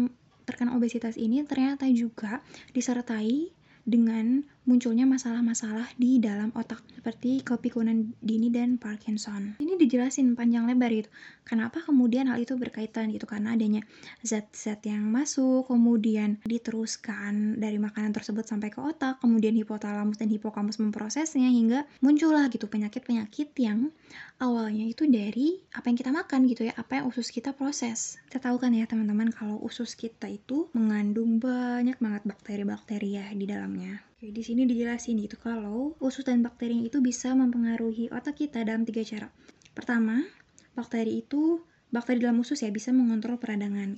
terkena 0.47 0.73
obesitas 0.79 1.19
ini 1.21 1.45
ternyata 1.45 1.85
juga 1.93 2.41
disertai 2.73 3.53
dengan 3.85 4.47
munculnya 4.69 5.09
masalah-masalah 5.09 5.97
di 5.97 6.21
dalam 6.21 6.53
otak 6.53 6.85
seperti 6.93 7.41
kepikunan 7.41 8.13
dini 8.21 8.53
dan 8.53 8.77
Parkinson. 8.77 9.57
Ini 9.57 9.81
dijelasin 9.81 10.37
panjang 10.37 10.69
lebar 10.69 10.93
gitu. 10.93 11.09
Kenapa 11.49 11.81
kemudian 11.81 12.29
hal 12.29 12.37
itu 12.45 12.53
berkaitan 12.61 13.09
gitu 13.09 13.25
karena 13.25 13.57
adanya 13.57 13.81
zat-zat 14.21 14.85
yang 14.85 15.09
masuk, 15.09 15.65
kemudian 15.65 16.37
diteruskan 16.45 17.57
dari 17.57 17.81
makanan 17.81 18.13
tersebut 18.13 18.45
sampai 18.45 18.69
ke 18.69 18.77
otak, 18.85 19.17
kemudian 19.25 19.57
hipotalamus 19.57 20.21
dan 20.21 20.29
hipokampus 20.29 20.77
memprosesnya 20.77 21.49
hingga 21.49 21.89
muncullah 22.05 22.53
gitu 22.53 22.69
penyakit-penyakit 22.69 23.57
yang 23.57 23.89
awalnya 24.37 24.85
itu 24.85 25.09
dari 25.09 25.65
apa 25.73 25.89
yang 25.89 25.97
kita 25.97 26.13
makan 26.13 26.45
gitu 26.45 26.69
ya, 26.69 26.77
apa 26.77 27.01
yang 27.01 27.09
usus 27.09 27.33
kita 27.33 27.57
proses. 27.57 28.21
Kita 28.29 28.45
tahu 28.45 28.61
kan 28.61 28.77
ya 28.77 28.85
teman-teman 28.85 29.33
kalau 29.33 29.57
usus 29.65 29.97
kita 29.97 30.29
itu 30.29 30.69
mengandung 30.77 31.41
banyak 31.41 31.97
banget 31.97 32.23
bakteri-bakteri 32.29 33.17
ya 33.17 33.27
di 33.33 33.49
dalamnya. 33.49 34.08
Oke, 34.19 34.35
di 34.35 34.43
sini 34.43 34.67
dijelasin 34.67 35.15
gitu 35.23 35.39
kalau 35.39 35.95
usus 36.03 36.27
dan 36.27 36.43
bakteri 36.43 36.91
itu 36.91 36.99
bisa 36.99 37.39
mempengaruhi 37.39 38.11
otak 38.11 38.43
kita 38.43 38.67
dalam 38.67 38.83
tiga 38.83 39.07
cara. 39.07 39.31
Pertama, 39.79 40.27
bakteri 40.75 41.23
itu 41.23 41.63
bakteri 41.95 42.27
dalam 42.27 42.43
usus 42.43 42.59
ya 42.59 42.75
bisa 42.75 42.91
mengontrol 42.91 43.39
peradangan. 43.39 43.95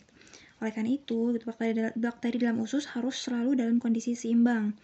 Oleh 0.61 0.73
karena 0.77 0.93
itu, 0.93 1.33
gitu, 1.33 1.49
bakteri, 1.49 1.89
bakteri 1.97 2.37
dalam 2.37 2.61
usus 2.61 2.93
harus 2.93 3.17
selalu 3.17 3.65
dalam 3.65 3.81
kondisi 3.81 4.13
seimbang. 4.13 4.77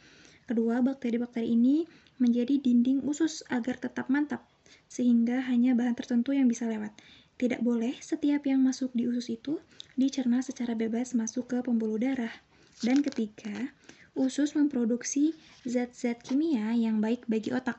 Kedua, 0.48 0.80
bakteri-bakteri 0.80 1.52
ini 1.52 1.84
menjadi 2.16 2.56
dinding 2.56 3.04
usus 3.04 3.44
agar 3.52 3.76
tetap 3.76 4.08
mantap, 4.08 4.40
sehingga 4.88 5.44
hanya 5.52 5.76
bahan 5.76 5.92
tertentu 5.92 6.32
yang 6.32 6.48
bisa 6.48 6.64
lewat. 6.64 6.96
Tidak 7.36 7.60
boleh 7.60 7.92
setiap 8.00 8.48
yang 8.48 8.64
masuk 8.64 8.88
di 8.96 9.04
usus 9.04 9.28
itu 9.28 9.60
dicerna 10.00 10.40
secara 10.40 10.72
bebas 10.72 11.12
masuk 11.12 11.52
ke 11.52 11.60
pembuluh 11.60 12.00
darah. 12.00 12.32
Dan 12.80 13.04
ketiga, 13.04 13.76
usus 14.16 14.56
memproduksi 14.56 15.36
zat-zat 15.68 16.24
kimia 16.24 16.72
yang 16.72 17.04
baik 17.04 17.28
bagi 17.28 17.52
otak, 17.52 17.76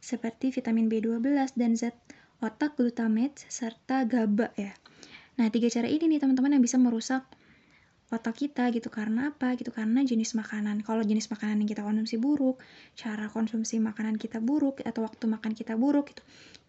seperti 0.00 0.50
vitamin 0.50 0.88
B12 0.88 1.54
dan 1.54 1.76
zat 1.76 1.94
otak 2.40 2.74
glutamate 2.80 3.44
serta 3.46 4.08
GABA 4.08 4.48
ya. 4.56 4.72
Nah, 5.38 5.52
tiga 5.52 5.68
cara 5.68 5.86
ini 5.86 6.08
nih 6.10 6.20
teman-teman 6.24 6.56
yang 6.58 6.64
bisa 6.64 6.80
merusak 6.80 7.28
otak 8.14 8.38
kita 8.38 8.70
gitu. 8.70 8.88
Karena 8.92 9.34
apa? 9.34 9.58
Gitu 9.58 9.74
karena 9.74 10.06
jenis 10.06 10.38
makanan. 10.38 10.86
Kalau 10.86 11.02
jenis 11.02 11.26
makanan 11.26 11.64
yang 11.64 11.68
kita 11.68 11.82
konsumsi 11.82 12.16
buruk 12.20 12.62
cara 12.94 13.26
konsumsi 13.26 13.82
makanan 13.82 14.20
kita 14.20 14.38
buruk 14.38 14.84
atau 14.86 15.02
waktu 15.02 15.24
makan 15.26 15.52
kita 15.52 15.74
buruk 15.74 16.14
gitu 16.14 16.22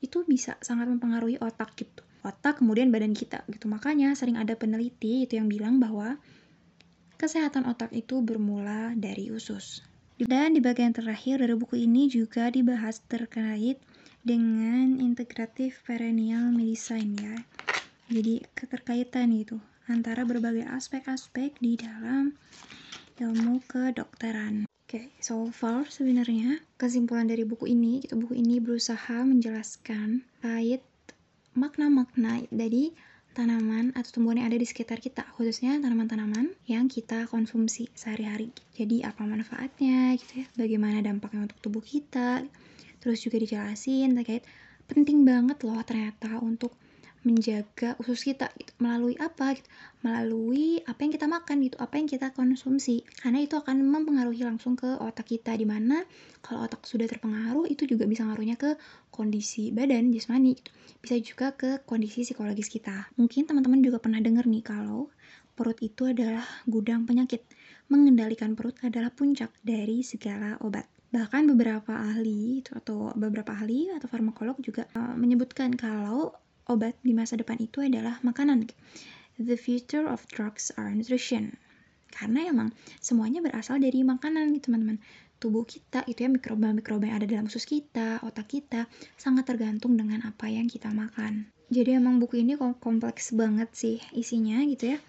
itu 0.04 0.18
bisa 0.26 0.58
sangat 0.62 0.90
mempengaruhi 0.90 1.38
otak 1.42 1.78
gitu. 1.78 2.02
Otak 2.26 2.62
kemudian 2.64 2.90
badan 2.90 3.14
kita 3.14 3.46
gitu. 3.52 3.70
Makanya 3.70 4.18
sering 4.18 4.42
ada 4.42 4.58
peneliti 4.58 5.30
itu 5.30 5.38
yang 5.38 5.46
bilang 5.46 5.78
bahwa 5.78 6.18
Kesehatan 7.16 7.64
otak 7.64 7.96
itu 7.96 8.20
bermula 8.20 8.92
dari 9.00 9.32
usus. 9.32 9.80
Dan 10.16 10.56
di 10.56 10.64
bagian 10.64 10.96
terakhir 10.96 11.44
dari 11.44 11.56
buku 11.56 11.80
ini 11.88 12.12
juga 12.12 12.48
dibahas 12.52 13.04
terkait 13.08 13.80
dengan 14.24 15.00
integratif 15.00 15.84
perennial 15.84 16.52
medicine 16.52 17.16
ya. 17.20 17.36
Jadi 18.12 18.44
keterkaitan 18.52 19.32
itu 19.32 19.60
antara 19.88 20.28
berbagai 20.28 20.68
aspek-aspek 20.68 21.56
di 21.60 21.80
dalam 21.80 22.36
ilmu 23.16 23.64
kedokteran. 23.64 24.68
Oke, 24.86 25.02
okay, 25.02 25.06
so 25.18 25.50
far 25.50 25.90
sebenarnya 25.90 26.62
kesimpulan 26.78 27.26
dari 27.26 27.42
buku 27.42 27.72
ini, 27.72 28.06
gitu, 28.06 28.22
buku 28.22 28.38
ini 28.38 28.62
berusaha 28.62 29.26
menjelaskan 29.26 30.22
kait 30.46 30.86
makna-makna 31.58 32.46
dari 32.54 32.94
tanaman 33.36 33.92
atau 33.92 34.16
tumbuhan 34.16 34.40
yang 34.40 34.48
ada 34.48 34.56
di 34.56 34.64
sekitar 34.64 35.04
kita, 35.04 35.28
khususnya 35.36 35.76
tanaman-tanaman 35.84 36.56
yang 36.72 36.88
kita 36.88 37.28
konsumsi 37.28 37.92
sehari-hari. 37.92 38.56
Jadi 38.80 39.04
apa 39.04 39.28
manfaatnya 39.28 40.16
gitu 40.16 40.42
ya, 40.42 40.48
bagaimana 40.56 41.04
dampaknya 41.04 41.52
untuk 41.52 41.60
tubuh 41.60 41.84
kita, 41.84 42.48
terus 43.04 43.20
juga 43.20 43.38
dijelasin 43.44 44.16
terkait 44.16 44.48
penting 44.88 45.28
banget 45.28 45.60
loh 45.68 45.84
ternyata 45.84 46.40
untuk 46.40 46.74
menjaga 47.26 47.98
usus 47.98 48.22
kita 48.22 48.54
gitu. 48.56 48.72
melalui 48.78 49.18
apa 49.18 49.58
gitu? 49.58 49.68
Melalui 50.06 50.80
apa 50.86 51.00
yang 51.02 51.12
kita 51.12 51.26
makan 51.26 51.66
gitu 51.66 51.76
apa 51.82 51.98
yang 51.98 52.06
kita 52.06 52.30
konsumsi. 52.32 53.02
Karena 53.20 53.42
itu 53.42 53.58
akan 53.58 53.82
mempengaruhi 53.82 54.46
langsung 54.46 54.78
ke 54.78 54.88
otak 55.02 55.26
kita 55.26 55.58
di 55.58 55.66
mana 55.66 56.06
kalau 56.46 56.64
otak 56.64 56.86
sudah 56.86 57.10
terpengaruh 57.10 57.66
itu 57.66 57.90
juga 57.90 58.06
bisa 58.06 58.24
ngaruhnya 58.30 58.56
ke 58.56 58.78
kondisi 59.10 59.74
badan 59.74 60.14
jasmani 60.14 60.54
gitu. 60.56 60.72
bisa 61.02 61.16
juga 61.22 61.48
ke 61.58 61.82
kondisi 61.84 62.22
psikologis 62.22 62.70
kita. 62.70 63.10
Mungkin 63.18 63.50
teman-teman 63.50 63.82
juga 63.82 63.98
pernah 63.98 64.22
dengar 64.22 64.46
nih 64.46 64.62
kalau 64.62 65.10
perut 65.58 65.82
itu 65.82 66.06
adalah 66.06 66.46
gudang 66.70 67.10
penyakit. 67.10 67.42
Mengendalikan 67.90 68.54
perut 68.54 68.78
adalah 68.86 69.10
puncak 69.10 69.54
dari 69.66 70.02
segala 70.02 70.58
obat. 70.62 70.86
Bahkan 71.16 71.48
beberapa 71.56 71.96
ahli 71.96 72.60
atau 72.66 73.16
beberapa 73.16 73.56
ahli 73.56 73.88
atau 73.94 74.12
farmakolog 74.12 74.60
juga 74.60 74.84
uh, 74.98 75.16
menyebutkan 75.16 75.72
kalau 75.78 76.36
obat 76.70 76.98
di 77.06 77.14
masa 77.14 77.38
depan 77.38 77.58
itu 77.62 77.82
adalah 77.82 78.18
makanan. 78.26 78.70
The 79.36 79.60
future 79.60 80.08
of 80.08 80.24
drugs 80.32 80.72
are 80.80 80.90
nutrition. 80.96 81.60
Karena 82.08 82.48
emang 82.48 82.72
semuanya 83.04 83.44
berasal 83.44 83.84
dari 83.84 84.00
makanan 84.02 84.56
gitu 84.56 84.72
teman-teman. 84.72 85.04
Tubuh 85.36 85.68
kita 85.68 86.08
itu 86.08 86.24
ya 86.24 86.30
mikroba-mikroba 86.32 87.12
yang 87.12 87.20
ada 87.20 87.28
dalam 87.28 87.46
usus 87.52 87.68
kita, 87.68 88.24
otak 88.24 88.48
kita 88.48 88.88
sangat 89.20 89.52
tergantung 89.52 90.00
dengan 90.00 90.24
apa 90.24 90.48
yang 90.48 90.72
kita 90.72 90.88
makan. 90.96 91.52
Jadi 91.68 92.00
emang 92.00 92.24
buku 92.24 92.46
ini 92.46 92.56
kompleks 92.80 93.36
banget 93.36 93.68
sih 93.76 93.98
isinya 94.16 94.64
gitu 94.64 94.96
ya. 94.96 95.00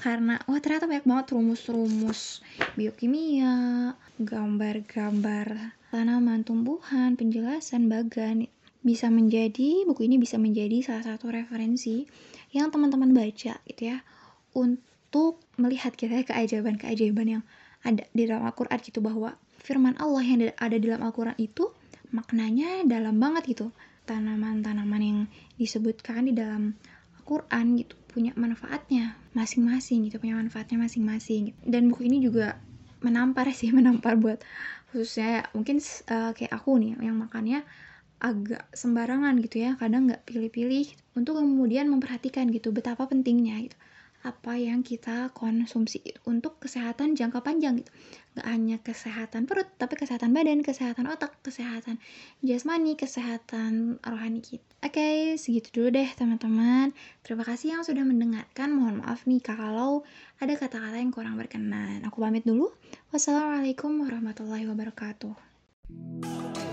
Karena 0.00 0.40
wah 0.48 0.58
ternyata 0.58 0.88
banyak 0.88 1.06
banget 1.06 1.26
rumus-rumus 1.36 2.42
biokimia, 2.74 3.92
gambar-gambar 4.18 5.76
tanaman, 5.94 6.42
tumbuhan, 6.42 7.14
penjelasan 7.14 7.86
bagan 7.86 8.50
bisa 8.84 9.08
menjadi 9.08 9.88
buku 9.88 10.04
ini 10.04 10.20
bisa 10.20 10.36
menjadi 10.36 10.84
salah 10.84 11.16
satu 11.16 11.32
referensi 11.32 12.04
yang 12.52 12.68
teman-teman 12.68 13.16
baca 13.16 13.56
gitu 13.64 13.82
ya 13.82 14.04
untuk 14.54 15.40
melihat 15.56 15.96
kita 15.96 16.22
keajaiban-keajaiban 16.22 17.40
yang 17.40 17.42
ada 17.84 18.04
di 18.12 18.22
dalam 18.24 18.48
Al-Qur'an 18.48 18.80
gitu 18.80 19.00
bahwa 19.04 19.36
firman 19.60 19.96
Allah 20.00 20.24
yang 20.24 20.40
ada 20.56 20.76
di 20.76 20.86
dalam 20.88 21.04
Al-Qur'an 21.04 21.36
itu 21.40 21.72
maknanya 22.14 22.86
dalam 22.86 23.20
banget 23.20 23.56
gitu. 23.56 23.66
Tanaman-tanaman 24.04 25.00
yang 25.00 25.18
disebutkan 25.56 26.28
di 26.28 26.32
dalam 26.36 26.76
Al-Qur'an 27.20 27.76
gitu 27.76 27.96
punya 28.08 28.30
manfaatnya 28.38 29.18
masing-masing 29.34 30.06
gitu, 30.06 30.22
punya 30.22 30.38
manfaatnya 30.38 30.78
masing-masing. 30.78 31.56
Dan 31.66 31.90
buku 31.90 32.06
ini 32.06 32.22
juga 32.22 32.60
menampar 33.02 33.50
sih, 33.52 33.74
menampar 33.76 34.16
buat 34.16 34.40
khususnya 34.94 35.50
mungkin 35.52 35.82
uh, 36.06 36.30
kayak 36.38 36.54
aku 36.54 36.78
nih 36.78 36.94
yang 37.02 37.18
makannya 37.18 37.66
agak 38.24 38.72
sembarangan 38.72 39.36
gitu 39.44 39.60
ya 39.60 39.76
kadang 39.76 40.08
nggak 40.08 40.24
pilih-pilih 40.24 40.88
untuk 41.12 41.36
kemudian 41.36 41.92
memperhatikan 41.92 42.48
gitu 42.48 42.72
betapa 42.72 43.04
pentingnya 43.04 43.68
gitu. 43.68 43.76
Apa 44.24 44.56
yang 44.56 44.80
kita 44.80 45.36
konsumsi 45.36 46.00
untuk 46.24 46.56
kesehatan 46.56 47.12
jangka 47.12 47.44
panjang 47.44 47.84
gitu. 47.84 47.92
Nggak 48.32 48.46
hanya 48.48 48.76
kesehatan 48.80 49.44
perut 49.44 49.68
tapi 49.76 50.00
kesehatan 50.00 50.32
badan 50.32 50.64
kesehatan 50.64 51.04
otak 51.12 51.36
kesehatan 51.44 52.00
jasmani 52.40 52.96
kesehatan 52.96 54.00
rohani 54.00 54.40
kita. 54.40 54.64
Oke 54.80 54.96
okay, 54.96 55.16
segitu 55.36 55.68
dulu 55.76 56.00
deh 56.00 56.08
teman-teman. 56.16 56.96
Terima 57.20 57.44
kasih 57.44 57.76
yang 57.76 57.84
sudah 57.84 58.08
mendengarkan. 58.08 58.72
Mohon 58.72 59.04
maaf 59.04 59.28
nih 59.28 59.44
kalau 59.44 60.08
ada 60.40 60.56
kata-kata 60.56 60.96
yang 60.96 61.12
kurang 61.12 61.36
berkenan. 61.36 62.00
Aku 62.08 62.24
pamit 62.24 62.48
dulu. 62.48 62.72
Wassalamualaikum 63.12 64.00
warahmatullahi 64.00 64.64
wabarakatuh 64.64 66.63